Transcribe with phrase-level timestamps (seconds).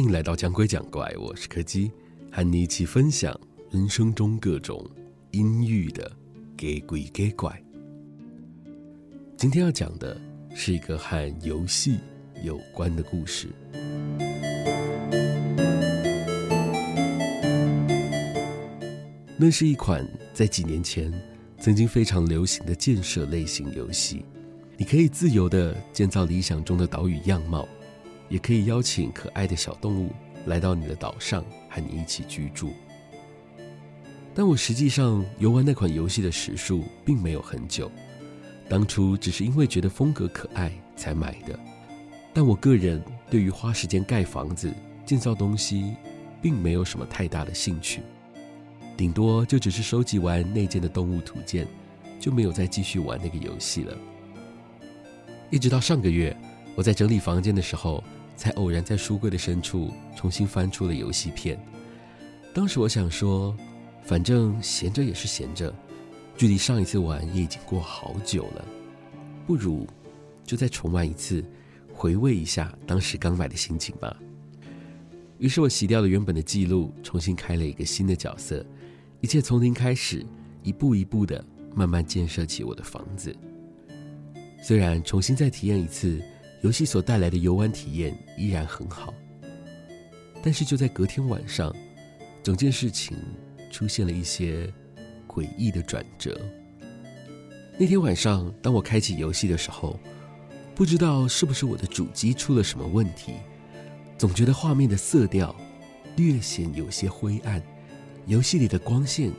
[0.00, 1.92] 欢迎来到讲鬼讲怪，我是柯基，
[2.32, 3.38] 和你一起分享
[3.70, 4.82] 人生中各种
[5.32, 6.10] 阴郁的
[6.56, 7.62] 假鬼假怪。
[9.36, 10.18] 今天要讲的
[10.54, 11.98] 是一个和游戏
[12.42, 13.48] 有关的故事。
[19.36, 21.12] 那是一款在几年前
[21.58, 24.24] 曾经非常流行的建设类型游戏，
[24.78, 27.68] 你可以自由地建造理想中的岛屿样貌。
[28.30, 30.10] 也可以邀请可爱的小动物
[30.46, 32.72] 来到你的岛上和你一起居住。
[34.34, 37.90] 但我实际上游玩那款游戏的时数并没有很久，
[38.68, 41.58] 当初只是因为觉得风格可爱才买的。
[42.32, 44.72] 但我个人对于花时间盖房子、
[45.04, 45.96] 建造东西，
[46.40, 48.00] 并没有什么太大的兴趣，
[48.96, 51.66] 顶多就只是收集完内建的动物图鉴，
[52.20, 53.98] 就没有再继续玩那个游戏了。
[55.50, 56.34] 一直到上个月，
[56.76, 58.02] 我在整理房间的时候，
[58.40, 61.62] 才偶然在书柜的深处重新翻出了游戏片。
[62.54, 63.54] 当时我想说，
[64.02, 65.70] 反正闲着也是闲着，
[66.38, 68.64] 距离上一次玩也已经过好久了，
[69.46, 69.86] 不如
[70.42, 71.44] 就再重玩一次，
[71.92, 74.16] 回味一下当时刚买的心情吧。
[75.36, 78.64] 于是我洗掉了原本的记录，重新开了一个新的角色，
[79.20, 80.24] 一切从零开始，
[80.62, 83.36] 一步一步的慢慢建设起我的房子。
[84.62, 86.22] 虽然重新再体验一次。
[86.62, 89.14] 游戏所带来的游玩体验依然很好，
[90.42, 91.74] 但是就在隔天晚上，
[92.42, 93.16] 整件事情
[93.70, 94.70] 出现了一些
[95.26, 96.38] 诡异的转折。
[97.78, 99.98] 那天晚上，当我开启游戏的时候，
[100.74, 103.32] 不知道是不是我的主机出了什么问题，
[104.18, 105.56] 总觉得画面的色调
[106.16, 107.62] 略显有些灰暗，
[108.26, 109.32] 游戏里的光线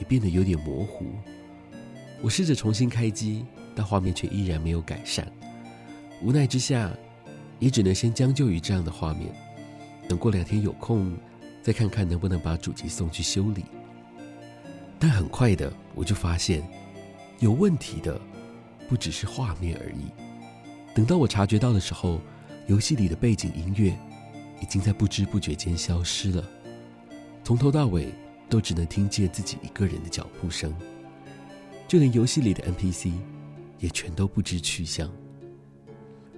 [0.00, 1.06] 也变得有点模糊。
[2.20, 3.44] 我试着重新开机，
[3.76, 5.30] 但画面却依然没有改善。
[6.24, 6.90] 无奈之下，
[7.58, 9.30] 也只能先将就于这样的画面。
[10.08, 11.14] 等过两天有空，
[11.62, 13.62] 再看看能不能把主机送去修理。
[14.98, 16.66] 但很快的，我就发现，
[17.40, 18.18] 有问题的
[18.88, 20.10] 不只是画面而已。
[20.94, 22.18] 等到我察觉到的时候，
[22.68, 23.94] 游戏里的背景音乐
[24.62, 26.42] 已经在不知不觉间消失了，
[27.44, 28.08] 从头到尾
[28.48, 30.74] 都只能听见自己一个人的脚步声，
[31.86, 33.12] 就连游戏里的 NPC
[33.78, 35.10] 也全都不知去向。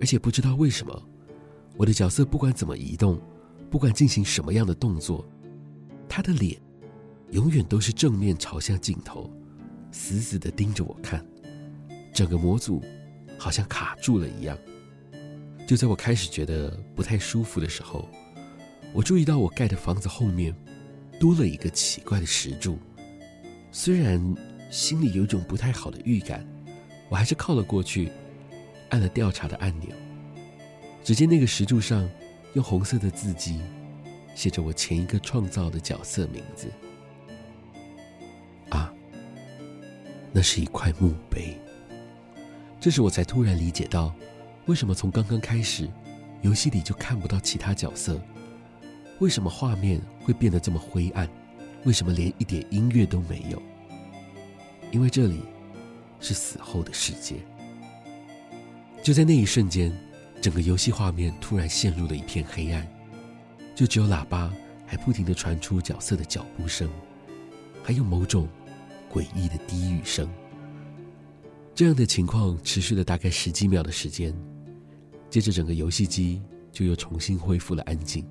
[0.00, 1.02] 而且不知道为什么，
[1.76, 3.20] 我的角色不管怎么移动，
[3.70, 5.28] 不管进行什么样的动作，
[6.08, 6.58] 他的脸
[7.32, 9.30] 永远都是正面朝向镜头，
[9.92, 11.24] 死死地盯着我看，
[12.14, 12.82] 整个模组
[13.38, 14.56] 好像卡住了一样。
[15.66, 18.08] 就在我开始觉得不太舒服的时候，
[18.94, 20.52] 我注意到我盖的房子后面
[21.20, 22.78] 多了一个奇怪的石柱，
[23.70, 24.18] 虽然
[24.70, 26.44] 心里有种不太好的预感，
[27.08, 28.10] 我还是靠了过去。
[28.90, 29.88] 按了调查的按钮，
[31.02, 32.08] 只见那个石柱上
[32.52, 33.60] 用红色的字迹
[34.34, 36.70] 写着我前一个创造的角色名字。
[38.68, 38.92] 啊，
[40.32, 41.56] 那是一块墓碑。
[42.78, 44.14] 这时我才突然理解到，
[44.66, 45.88] 为什么从刚刚开始，
[46.42, 48.20] 游戏里就看不到其他角色？
[49.18, 51.28] 为什么画面会变得这么灰暗？
[51.84, 53.60] 为什么连一点音乐都没有？
[54.90, 55.42] 因为这里
[56.20, 57.36] 是死后的世界。
[59.02, 59.90] 就在那一瞬间，
[60.42, 62.86] 整个游戏画面突然陷入了一片黑暗，
[63.74, 64.52] 就只有喇叭
[64.86, 66.86] 还不停地传出角色的脚步声，
[67.82, 68.46] 还有某种
[69.10, 70.28] 诡异的低语声。
[71.74, 74.34] 这样的情况持续了大概十几秒的时间，
[75.30, 78.22] 接着整个游戏机就又重新恢复了安静。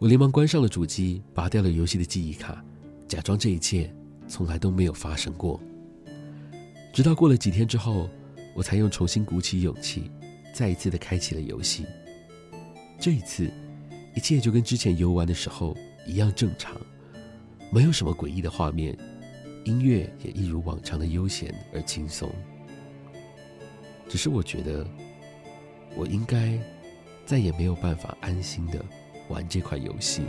[0.00, 2.64] 我连忙关上了主机，拔掉了游戏的记忆卡，
[3.06, 3.94] 假装这一切
[4.26, 5.60] 从来都没有发生过。
[6.92, 8.10] 直到过了几天之后。
[8.58, 10.10] 我才又重新鼓起勇气，
[10.52, 11.86] 再一次的开启了游戏。
[12.98, 13.48] 这一次，
[14.16, 16.76] 一切就跟之前游玩的时候一样正常，
[17.70, 18.98] 没有什么诡异的画面，
[19.64, 22.28] 音乐也一如往常的悠闲而轻松。
[24.08, 24.84] 只是我觉得，
[25.94, 26.58] 我应该
[27.24, 28.84] 再也没有办法安心的
[29.28, 30.28] 玩这款游戏了。